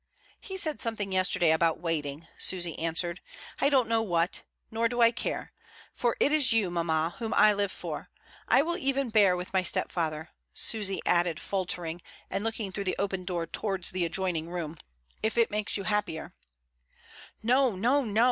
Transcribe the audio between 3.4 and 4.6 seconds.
"I don't know what,